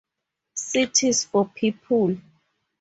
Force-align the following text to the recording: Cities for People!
Cities 0.55 1.25
for 1.25 1.45
People! 1.49 2.17